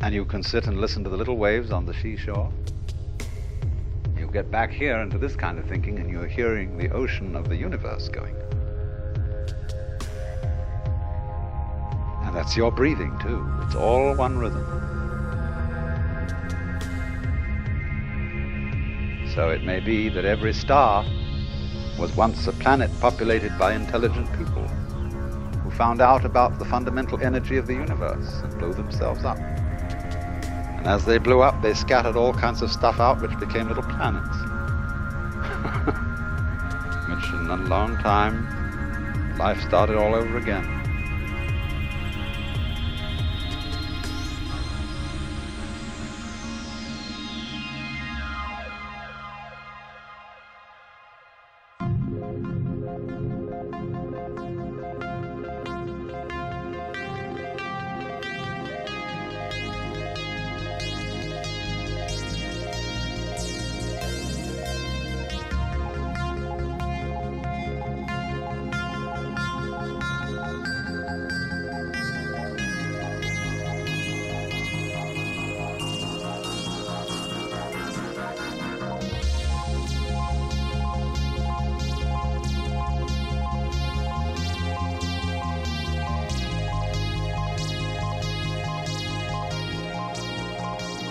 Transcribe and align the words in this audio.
and 0.00 0.14
you 0.14 0.24
can 0.24 0.42
sit 0.42 0.66
and 0.66 0.80
listen 0.80 1.04
to 1.04 1.10
the 1.10 1.16
little 1.16 1.36
waves 1.36 1.70
on 1.70 1.84
the 1.84 1.92
seashore. 1.94 2.50
You 4.16 4.26
get 4.32 4.50
back 4.50 4.70
here 4.70 4.96
into 4.98 5.18
this 5.18 5.36
kind 5.36 5.58
of 5.58 5.66
thinking, 5.66 5.98
and 5.98 6.08
you're 6.08 6.26
hearing 6.26 6.78
the 6.78 6.90
ocean 6.90 7.36
of 7.36 7.48
the 7.48 7.56
universe 7.56 8.08
going. 8.08 8.34
And 12.24 12.34
that's 12.34 12.56
your 12.56 12.72
breathing, 12.72 13.16
too. 13.20 13.46
It's 13.62 13.74
all 13.74 14.14
one 14.14 14.38
rhythm. 14.38 14.64
So 19.34 19.50
it 19.50 19.64
may 19.64 19.80
be 19.80 20.08
that 20.08 20.24
every 20.24 20.54
star 20.54 21.04
was 21.98 22.16
once 22.16 22.46
a 22.46 22.52
planet 22.52 22.90
populated 23.00 23.58
by 23.58 23.74
intelligent 23.74 24.26
people 24.38 24.66
who 25.62 25.70
found 25.70 26.00
out 26.00 26.24
about 26.24 26.58
the 26.58 26.64
fundamental 26.64 27.20
energy 27.22 27.58
of 27.58 27.66
the 27.66 27.74
universe 27.74 28.40
and 28.42 28.58
blew 28.58 28.72
themselves 28.72 29.24
up. 29.24 29.38
And 30.80 30.88
as 30.88 31.04
they 31.04 31.18
blew 31.18 31.42
up, 31.42 31.60
they 31.60 31.74
scattered 31.74 32.16
all 32.16 32.32
kinds 32.32 32.62
of 32.62 32.72
stuff 32.72 33.00
out 33.00 33.20
which 33.20 33.38
became 33.38 33.68
little 33.68 33.82
planets. 33.82 34.28
which 37.08 37.32
in 37.34 37.50
a 37.50 37.56
long 37.68 37.98
time, 37.98 39.36
life 39.36 39.60
started 39.60 39.96
all 39.96 40.14
over 40.14 40.38
again. 40.38 40.79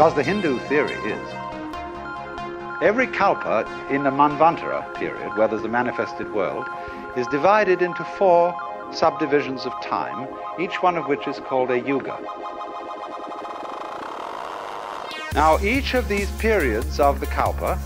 Because 0.00 0.14
the 0.14 0.22
Hindu 0.22 0.58
theory 0.60 0.94
is 0.94 1.28
every 2.80 3.06
kalpa 3.06 3.66
in 3.90 4.02
the 4.02 4.08
Manvantara 4.08 4.94
period, 4.94 5.36
where 5.36 5.46
there's 5.46 5.64
a 5.64 5.68
manifested 5.68 6.32
world, 6.32 6.64
is 7.18 7.26
divided 7.26 7.82
into 7.82 8.02
four 8.16 8.56
subdivisions 8.92 9.66
of 9.66 9.74
time, 9.84 10.26
each 10.58 10.82
one 10.82 10.96
of 10.96 11.06
which 11.06 11.28
is 11.28 11.38
called 11.40 11.70
a 11.70 11.80
yuga. 11.80 12.18
Now, 15.34 15.58
each 15.58 15.92
of 15.92 16.08
these 16.08 16.30
periods 16.38 16.98
of 16.98 17.20
the 17.20 17.26
kalpa 17.26 17.78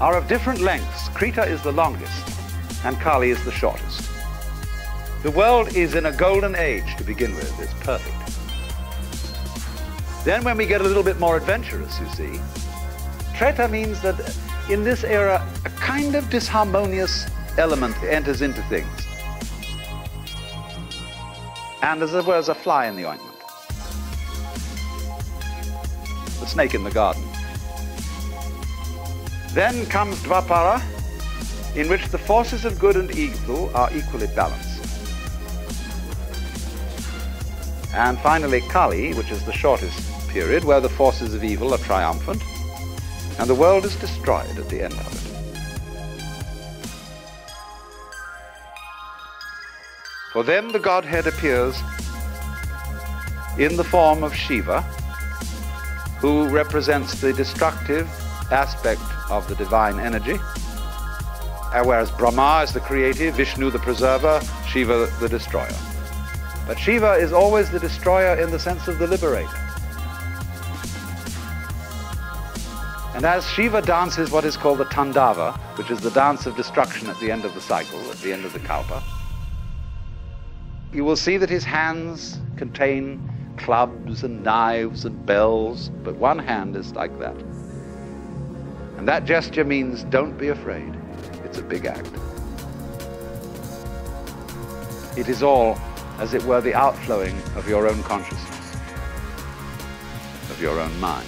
are 0.00 0.16
of 0.16 0.26
different 0.28 0.62
lengths. 0.62 1.10
Krita 1.10 1.42
is 1.42 1.60
the 1.60 1.72
longest, 1.72 2.26
and 2.86 2.98
Kali 3.00 3.28
is 3.28 3.44
the 3.44 3.52
shortest. 3.52 4.08
The 5.22 5.30
world 5.32 5.76
is 5.76 5.94
in 5.94 6.06
a 6.06 6.12
golden 6.12 6.56
age 6.56 6.96
to 6.96 7.04
begin 7.04 7.34
with. 7.34 7.60
It's 7.60 7.74
perfect. 7.84 8.35
Then 10.26 10.42
when 10.42 10.56
we 10.56 10.66
get 10.66 10.80
a 10.80 10.84
little 10.84 11.04
bit 11.04 11.20
more 11.20 11.36
adventurous, 11.36 12.00
you 12.00 12.08
see, 12.08 12.40
Treta 13.36 13.68
means 13.68 14.02
that 14.02 14.36
in 14.68 14.82
this 14.82 15.04
era, 15.04 15.40
a 15.64 15.70
kind 15.70 16.16
of 16.16 16.24
disharmonious 16.24 17.30
element 17.58 17.94
enters 18.02 18.42
into 18.42 18.60
things. 18.62 18.88
And 21.80 22.02
as 22.02 22.12
it 22.12 22.26
were, 22.26 22.34
as 22.34 22.48
a 22.48 22.56
fly 22.56 22.86
in 22.86 22.96
the 22.96 23.06
ointment. 23.06 23.38
The 26.40 26.46
snake 26.46 26.74
in 26.74 26.82
the 26.82 26.90
garden. 26.90 27.22
Then 29.52 29.86
comes 29.86 30.16
Dvapara, 30.24 30.82
in 31.76 31.88
which 31.88 32.04
the 32.08 32.18
forces 32.18 32.64
of 32.64 32.80
good 32.80 32.96
and 32.96 33.16
evil 33.16 33.70
are 33.76 33.96
equally 33.96 34.26
balanced. 34.34 34.72
And 37.94 38.18
finally, 38.18 38.60
Kali, 38.62 39.14
which 39.14 39.30
is 39.30 39.44
the 39.44 39.52
shortest 39.52 40.15
period 40.36 40.64
where 40.64 40.80
the 40.80 40.88
forces 40.90 41.32
of 41.32 41.42
evil 41.42 41.72
are 41.72 41.78
triumphant 41.78 42.42
and 43.38 43.48
the 43.48 43.54
world 43.54 43.86
is 43.86 43.96
destroyed 43.96 44.58
at 44.58 44.68
the 44.68 44.82
end 44.82 44.92
of 44.92 45.06
it. 45.14 45.22
For 50.34 50.42
them 50.42 50.72
the 50.72 50.78
Godhead 50.78 51.26
appears 51.26 51.74
in 53.58 53.78
the 53.78 53.84
form 53.84 54.22
of 54.22 54.34
Shiva, 54.34 54.82
who 56.20 56.50
represents 56.50 57.18
the 57.18 57.32
destructive 57.32 58.06
aspect 58.52 59.00
of 59.30 59.48
the 59.48 59.54
divine 59.54 59.98
energy, 59.98 60.34
uh, 60.34 61.82
whereas 61.82 62.10
Brahma 62.10 62.60
is 62.62 62.74
the 62.74 62.80
creative, 62.80 63.36
Vishnu 63.36 63.70
the 63.70 63.78
preserver, 63.78 64.42
Shiva 64.68 65.10
the 65.18 65.30
destroyer. 65.30 65.78
But 66.66 66.78
Shiva 66.78 67.12
is 67.12 67.32
always 67.32 67.70
the 67.70 67.80
destroyer 67.80 68.38
in 68.38 68.50
the 68.50 68.58
sense 68.58 68.86
of 68.86 68.98
the 68.98 69.06
liberator. 69.06 69.65
And 73.16 73.24
as 73.24 73.48
Shiva 73.48 73.80
dances 73.80 74.30
what 74.30 74.44
is 74.44 74.58
called 74.58 74.76
the 74.76 74.84
Tandava, 74.84 75.56
which 75.78 75.90
is 75.90 76.00
the 76.00 76.10
dance 76.10 76.44
of 76.44 76.54
destruction 76.54 77.08
at 77.08 77.18
the 77.18 77.30
end 77.32 77.46
of 77.46 77.54
the 77.54 77.62
cycle, 77.62 77.98
at 78.10 78.18
the 78.18 78.30
end 78.30 78.44
of 78.44 78.52
the 78.52 78.58
Kalpa, 78.58 79.02
you 80.92 81.02
will 81.02 81.16
see 81.16 81.38
that 81.38 81.48
his 81.48 81.64
hands 81.64 82.38
contain 82.58 83.26
clubs 83.56 84.22
and 84.22 84.44
knives 84.44 85.06
and 85.06 85.24
bells, 85.24 85.88
but 86.04 86.14
one 86.16 86.38
hand 86.38 86.76
is 86.76 86.92
like 86.92 87.18
that. 87.18 87.34
And 88.98 89.08
that 89.08 89.24
gesture 89.24 89.64
means 89.64 90.04
don't 90.04 90.36
be 90.36 90.48
afraid. 90.48 90.94
It's 91.42 91.56
a 91.56 91.62
big 91.62 91.86
act. 91.86 92.10
It 95.16 95.30
is 95.30 95.42
all, 95.42 95.78
as 96.18 96.34
it 96.34 96.42
were, 96.42 96.60
the 96.60 96.74
outflowing 96.74 97.40
of 97.54 97.66
your 97.66 97.88
own 97.88 98.02
consciousness, 98.02 98.76
of 100.50 100.58
your 100.60 100.78
own 100.78 101.00
mind. 101.00 101.26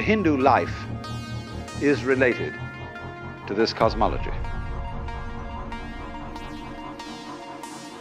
The 0.00 0.06
Hindu 0.06 0.38
life 0.38 0.86
is 1.82 2.04
related 2.04 2.54
to 3.46 3.52
this 3.52 3.74
cosmology. 3.74 4.32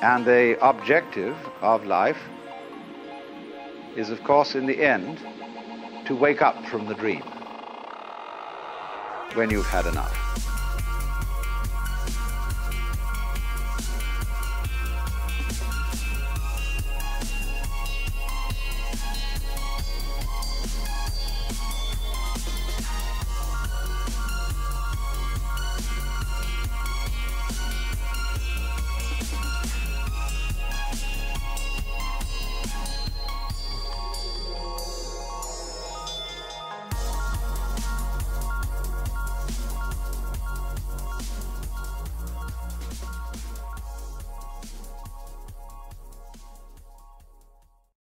And 0.00 0.24
the 0.24 0.56
objective 0.64 1.36
of 1.60 1.84
life 1.84 2.20
is, 3.96 4.10
of 4.10 4.22
course, 4.22 4.54
in 4.54 4.66
the 4.66 4.80
end, 4.80 5.18
to 6.06 6.14
wake 6.14 6.42
up 6.42 6.64
from 6.66 6.86
the 6.86 6.94
dream 6.94 7.24
when 9.34 9.50
you've 9.50 9.66
had 9.66 9.86
enough. 9.86 10.49